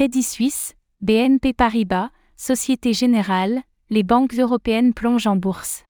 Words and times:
Crédit 0.00 0.22
Suisse, 0.22 0.72
BNP 1.02 1.52
Paribas, 1.52 2.08
Société 2.38 2.94
Générale, 2.94 3.60
les 3.90 4.02
banques 4.02 4.32
européennes 4.32 4.94
plongent 4.94 5.26
en 5.26 5.36
bourse. 5.36 5.84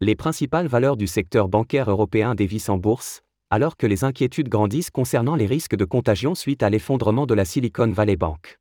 Les 0.00 0.16
principales 0.16 0.66
valeurs 0.66 0.96
du 0.96 1.06
secteur 1.06 1.46
bancaire 1.48 1.88
européen 1.88 2.34
dévissent 2.34 2.68
en 2.68 2.78
bourse, 2.78 3.20
alors 3.48 3.76
que 3.76 3.86
les 3.86 4.02
inquiétudes 4.02 4.48
grandissent 4.48 4.90
concernant 4.90 5.36
les 5.36 5.46
risques 5.46 5.76
de 5.76 5.84
contagion 5.84 6.34
suite 6.34 6.64
à 6.64 6.68
l'effondrement 6.68 7.24
de 7.24 7.34
la 7.34 7.44
Silicon 7.44 7.92
Valley 7.92 8.16
Bank. 8.16 8.58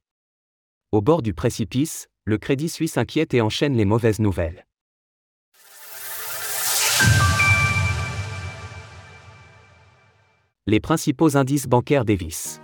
Au 0.92 1.02
bord 1.02 1.24
du 1.24 1.34
précipice, 1.34 2.08
le 2.26 2.38
Crédit 2.38 2.70
Suisse 2.70 2.98
inquiète 2.98 3.34
et 3.34 3.42
enchaîne 3.42 3.76
les 3.76 3.86
mauvaises 3.86 4.20
nouvelles. 4.20 4.68
Les 10.68 10.80
principaux 10.80 11.36
indices 11.36 11.66
bancaires 11.66 12.06
dévissent. 12.06 12.62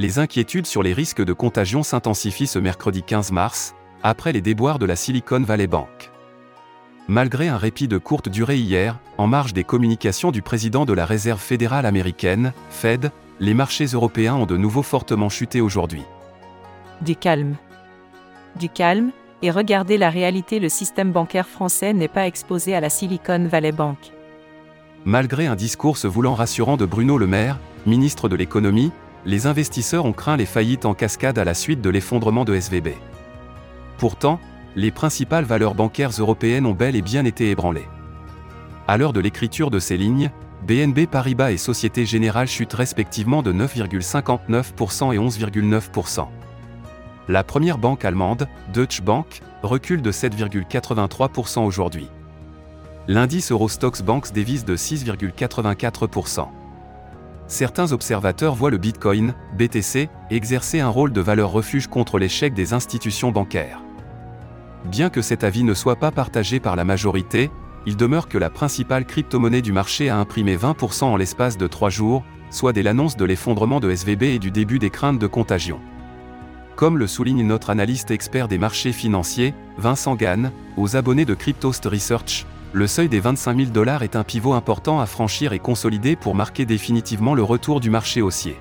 Les 0.00 0.18
inquiétudes 0.18 0.64
sur 0.64 0.82
les 0.82 0.94
risques 0.94 1.22
de 1.22 1.34
contagion 1.34 1.82
s'intensifient 1.82 2.46
ce 2.46 2.58
mercredi 2.58 3.02
15 3.02 3.32
mars, 3.32 3.74
après 4.02 4.32
les 4.32 4.40
déboires 4.40 4.78
de 4.78 4.86
la 4.86 4.96
Silicon 4.96 5.42
Valley 5.42 5.66
Bank. 5.66 6.10
Malgré 7.06 7.48
un 7.48 7.58
répit 7.58 7.86
de 7.86 7.98
courte 7.98 8.30
durée 8.30 8.56
hier, 8.56 8.98
en 9.18 9.26
marge 9.26 9.52
des 9.52 9.62
communications 9.62 10.30
du 10.30 10.40
président 10.40 10.86
de 10.86 10.94
la 10.94 11.04
Réserve 11.04 11.38
fédérale 11.38 11.84
américaine, 11.84 12.54
Fed, 12.70 13.12
les 13.40 13.52
marchés 13.52 13.84
européens 13.84 14.36
ont 14.36 14.46
de 14.46 14.56
nouveau 14.56 14.80
fortement 14.82 15.28
chuté 15.28 15.60
aujourd'hui. 15.60 16.04
Du 17.02 17.14
calme. 17.14 17.56
Du 18.58 18.70
calme, 18.70 19.10
et 19.42 19.50
regardez 19.50 19.98
la 19.98 20.08
réalité, 20.08 20.60
le 20.60 20.70
système 20.70 21.12
bancaire 21.12 21.46
français 21.46 21.92
n'est 21.92 22.08
pas 22.08 22.26
exposé 22.26 22.74
à 22.74 22.80
la 22.80 22.88
Silicon 22.88 23.46
Valley 23.50 23.72
Bank. 23.72 23.98
Malgré 25.04 25.46
un 25.46 25.56
discours 25.56 25.98
se 25.98 26.06
voulant 26.06 26.32
rassurant 26.32 26.78
de 26.78 26.86
Bruno 26.86 27.18
Le 27.18 27.26
Maire, 27.26 27.58
ministre 27.84 28.30
de 28.30 28.36
l'économie, 28.36 28.92
les 29.24 29.46
investisseurs 29.46 30.04
ont 30.04 30.12
craint 30.12 30.36
les 30.36 30.46
faillites 30.46 30.86
en 30.86 30.94
cascade 30.94 31.38
à 31.38 31.44
la 31.44 31.54
suite 31.54 31.80
de 31.80 31.90
l'effondrement 31.90 32.44
de 32.44 32.54
SVB. 32.54 32.90
Pourtant, 33.98 34.40
les 34.76 34.90
principales 34.90 35.44
valeurs 35.44 35.74
bancaires 35.74 36.12
européennes 36.18 36.66
ont 36.66 36.72
bel 36.72 36.96
et 36.96 37.02
bien 37.02 37.24
été 37.24 37.50
ébranlées. 37.50 37.88
À 38.88 38.96
l'heure 38.96 39.12
de 39.12 39.20
l'écriture 39.20 39.70
de 39.70 39.78
ces 39.78 39.96
lignes, 39.96 40.30
BNB 40.66 41.06
Paribas 41.06 41.52
et 41.52 41.56
Société 41.56 42.06
Générale 42.06 42.48
chutent 42.48 42.74
respectivement 42.74 43.42
de 43.42 43.52
9,59% 43.52 45.14
et 45.14 45.18
11,9%. 45.18 46.26
La 47.28 47.44
première 47.44 47.78
banque 47.78 48.04
allemande, 48.04 48.48
Deutsche 48.72 49.02
Bank, 49.02 49.42
recule 49.62 50.02
de 50.02 50.12
7,83% 50.12 51.64
aujourd'hui. 51.64 52.08
L'indice 53.06 53.52
Eurostox 53.52 54.02
Banks 54.02 54.32
dévise 54.32 54.64
de 54.64 54.76
6,84% 54.76 56.48
certains 57.50 57.92
observateurs 57.92 58.54
voient 58.54 58.70
le 58.70 58.78
Bitcoin, 58.78 59.34
BTC, 59.58 60.08
exercer 60.30 60.80
un 60.80 60.88
rôle 60.88 61.12
de 61.12 61.20
valeur 61.20 61.50
refuge 61.50 61.88
contre 61.88 62.18
l'échec 62.18 62.54
des 62.54 62.72
institutions 62.72 63.32
bancaires. 63.32 63.82
Bien 64.86 65.10
que 65.10 65.20
cet 65.20 65.44
avis 65.44 65.64
ne 65.64 65.74
soit 65.74 65.96
pas 65.96 66.10
partagé 66.10 66.60
par 66.60 66.76
la 66.76 66.84
majorité, 66.84 67.50
il 67.86 67.96
demeure 67.96 68.28
que 68.28 68.38
la 68.38 68.50
principale 68.50 69.04
crypto-monnaie 69.04 69.62
du 69.62 69.72
marché 69.72 70.08
a 70.08 70.16
imprimé 70.16 70.56
20% 70.56 71.04
en 71.04 71.16
l'espace 71.16 71.58
de 71.58 71.66
3 71.66 71.90
jours, 71.90 72.24
soit 72.50 72.72
dès 72.72 72.82
l'annonce 72.82 73.16
de 73.16 73.24
l'effondrement 73.24 73.80
de 73.80 73.90
SVB 73.90 74.22
et 74.22 74.38
du 74.38 74.50
début 74.50 74.78
des 74.78 74.90
craintes 74.90 75.18
de 75.18 75.26
contagion. 75.26 75.80
Comme 76.76 76.98
le 76.98 77.06
souligne 77.06 77.46
notre 77.46 77.70
analyste 77.70 78.10
expert 78.10 78.48
des 78.48 78.58
marchés 78.58 78.92
financiers, 78.92 79.54
Vincent 79.76 80.14
Gann, 80.14 80.52
aux 80.76 80.96
abonnés 80.96 81.24
de 81.24 81.34
Cryptost 81.34 81.84
Research, 81.84 82.46
le 82.72 82.86
seuil 82.86 83.08
des 83.08 83.18
25 83.18 83.56
000 83.56 83.70
dollars 83.70 84.02
est 84.04 84.14
un 84.14 84.22
pivot 84.22 84.52
important 84.52 85.00
à 85.00 85.06
franchir 85.06 85.52
et 85.52 85.58
consolider 85.58 86.14
pour 86.14 86.36
marquer 86.36 86.64
définitivement 86.64 87.34
le 87.34 87.42
retour 87.42 87.80
du 87.80 87.90
marché 87.90 88.22
haussier. 88.22 88.60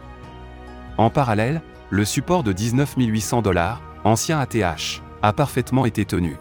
En 0.98 1.12
parallèle, 1.12 1.62
le 1.92 2.06
support 2.06 2.44
de 2.44 2.52
19 2.52 2.96
800 2.98 3.42
dollars, 3.44 3.82
ancien 4.04 4.40
ATH, 4.40 5.02
a 5.22 5.34
parfaitement 5.34 5.86
été 5.86 6.06
tenu. 6.06 6.38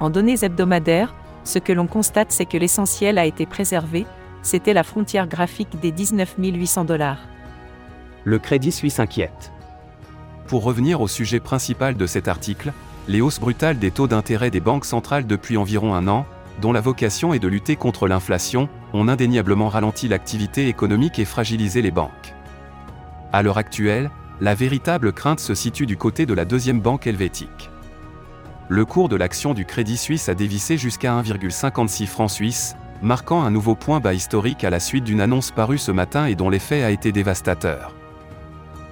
En 0.00 0.10
données 0.10 0.42
hebdomadaires, 0.42 1.14
ce 1.44 1.60
que 1.60 1.72
l'on 1.72 1.86
constate 1.86 2.32
c'est 2.32 2.44
que 2.44 2.56
l'essentiel 2.56 3.18
a 3.18 3.26
été 3.26 3.46
préservé, 3.46 4.04
c'était 4.42 4.74
la 4.74 4.82
frontière 4.82 5.28
graphique 5.28 5.78
des 5.80 5.92
19 5.92 6.36
800 6.38 6.84
dollars. 6.84 7.20
Le 8.24 8.38
Crédit 8.38 8.72
Suisse 8.72 8.98
inquiète. 8.98 9.52
Pour 10.48 10.64
revenir 10.64 11.00
au 11.00 11.08
sujet 11.08 11.40
principal 11.40 11.96
de 11.96 12.06
cet 12.06 12.26
article, 12.26 12.72
les 13.06 13.20
hausses 13.20 13.40
brutales 13.40 13.78
des 13.78 13.90
taux 13.90 14.08
d'intérêt 14.08 14.50
des 14.50 14.60
banques 14.60 14.86
centrales 14.86 15.26
depuis 15.26 15.56
environ 15.56 15.94
un 15.94 16.08
an, 16.08 16.26
dont 16.64 16.72
la 16.72 16.80
vocation 16.80 17.34
est 17.34 17.38
de 17.38 17.46
lutter 17.46 17.76
contre 17.76 18.08
l'inflation, 18.08 18.70
ont 18.94 19.08
indéniablement 19.08 19.68
ralenti 19.68 20.08
l'activité 20.08 20.66
économique 20.66 21.18
et 21.18 21.26
fragilisé 21.26 21.82
les 21.82 21.90
banques. 21.90 22.34
À 23.34 23.42
l'heure 23.42 23.58
actuelle, 23.58 24.10
la 24.40 24.54
véritable 24.54 25.12
crainte 25.12 25.40
se 25.40 25.54
situe 25.54 25.84
du 25.84 25.98
côté 25.98 26.24
de 26.24 26.32
la 26.32 26.46
deuxième 26.46 26.80
banque 26.80 27.06
helvétique. 27.06 27.68
Le 28.70 28.86
cours 28.86 29.10
de 29.10 29.16
l'action 29.16 29.52
du 29.52 29.66
Crédit 29.66 29.98
Suisse 29.98 30.30
a 30.30 30.34
dévissé 30.34 30.78
jusqu'à 30.78 31.12
1,56 31.20 32.06
francs 32.06 32.30
suisses, 32.30 32.76
marquant 33.02 33.42
un 33.42 33.50
nouveau 33.50 33.74
point 33.74 34.00
bas 34.00 34.14
historique 34.14 34.64
à 34.64 34.70
la 34.70 34.80
suite 34.80 35.04
d'une 35.04 35.20
annonce 35.20 35.50
parue 35.50 35.76
ce 35.76 35.92
matin 35.92 36.24
et 36.24 36.34
dont 36.34 36.48
l'effet 36.48 36.82
a 36.82 36.90
été 36.90 37.12
dévastateur. 37.12 37.94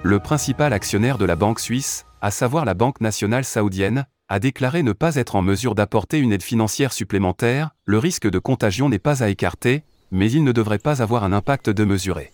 Le 0.03 0.19
principal 0.19 0.75
actionnaire 0.75 1.17
de 1.17 1.25
la 1.25 1.37
banque 1.37 1.59
suisse, 1.59 2.05
à 2.21 2.31
savoir 2.31 2.67
la 2.67 2.75
Banque 2.75 3.01
nationale 3.01 3.47
saoudienne, 3.47 4.05
a 4.33 4.39
déclaré 4.39 4.83
ne 4.83 4.93
pas 4.93 5.17
être 5.17 5.37
en 5.37 5.43
mesure 5.43 5.75
d'apporter 5.75 6.19
une 6.19 6.33
aide 6.33 6.43
financière 6.43 6.95
supplémentaire, 6.95 7.73
le 7.85 7.99
risque 7.99 8.27
de 8.27 8.39
contagion 8.39 8.89
n'est 8.89 8.99
pas 8.99 9.23
à 9.23 9.29
écarter, 9.29 9.83
mais 10.11 10.33
il 10.33 10.43
ne 10.43 10.53
devrait 10.53 10.79
pas 10.79 11.03
avoir 11.03 11.25
un 11.25 11.35
impact 11.35 11.69
démesuré. 11.69 12.33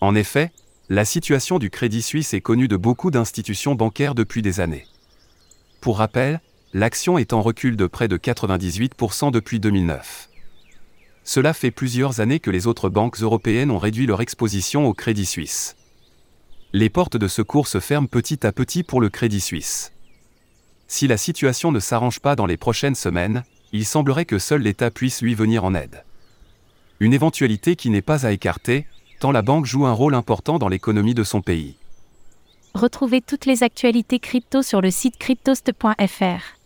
En 0.00 0.16
effet, 0.16 0.50
la 0.88 1.04
situation 1.04 1.60
du 1.60 1.70
Crédit 1.70 2.02
Suisse 2.02 2.34
est 2.34 2.40
connue 2.40 2.66
de 2.66 2.76
beaucoup 2.76 3.12
d'institutions 3.12 3.76
bancaires 3.76 4.16
depuis 4.16 4.42
des 4.42 4.58
années. 4.58 4.84
Pour 5.80 5.98
rappel, 5.98 6.40
l'action 6.72 7.18
est 7.18 7.32
en 7.32 7.40
recul 7.40 7.76
de 7.76 7.86
près 7.86 8.08
de 8.08 8.16
98% 8.16 9.30
depuis 9.30 9.60
2009. 9.60 10.28
Cela 11.22 11.54
fait 11.54 11.70
plusieurs 11.70 12.18
années 12.18 12.40
que 12.40 12.50
les 12.50 12.66
autres 12.66 12.88
banques 12.88 13.22
européennes 13.22 13.70
ont 13.70 13.78
réduit 13.78 14.06
leur 14.06 14.22
exposition 14.22 14.88
au 14.88 14.92
Crédit 14.92 15.26
Suisse. 15.26 15.76
Les 16.72 16.90
portes 16.90 17.16
de 17.16 17.28
secours 17.28 17.68
se 17.68 17.78
ferment 17.78 18.08
petit 18.08 18.44
à 18.44 18.50
petit 18.50 18.82
pour 18.82 19.00
le 19.00 19.08
Crédit 19.08 19.40
Suisse. 19.40 19.92
Si 20.88 21.06
la 21.06 21.16
situation 21.16 21.72
ne 21.72 21.80
s'arrange 21.80 22.20
pas 22.20 22.36
dans 22.36 22.46
les 22.46 22.56
prochaines 22.56 22.94
semaines, 22.94 23.44
il 23.72 23.84
semblerait 23.84 24.24
que 24.24 24.38
seul 24.38 24.62
l'État 24.62 24.90
puisse 24.90 25.20
lui 25.20 25.34
venir 25.34 25.64
en 25.64 25.74
aide. 25.74 26.04
Une 27.00 27.12
éventualité 27.12 27.76
qui 27.76 27.90
n'est 27.90 28.02
pas 28.02 28.24
à 28.24 28.32
écarter, 28.32 28.86
tant 29.20 29.32
la 29.32 29.42
banque 29.42 29.66
joue 29.66 29.86
un 29.86 29.92
rôle 29.92 30.14
important 30.14 30.58
dans 30.58 30.68
l'économie 30.68 31.14
de 31.14 31.24
son 31.24 31.42
pays. 31.42 31.76
Retrouvez 32.74 33.20
toutes 33.20 33.46
les 33.46 33.62
actualités 33.62 34.18
crypto 34.18 34.62
sur 34.62 34.80
le 34.80 34.90
site 34.90 35.18
cryptost.fr. 35.18 36.56